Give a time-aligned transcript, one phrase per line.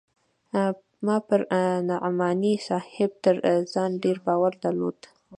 [1.05, 1.41] ما پر
[1.89, 3.35] نعماني صاحب تر
[3.73, 4.99] ځان ډېر باور درلود.